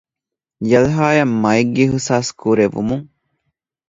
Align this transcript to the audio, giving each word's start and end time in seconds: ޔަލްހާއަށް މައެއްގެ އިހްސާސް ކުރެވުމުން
ޔަލްހާއަށް 0.71 1.35
މައެއްގެ 1.43 1.83
އިހްސާސް 1.87 2.31
ކުރެވުމުން 2.41 3.05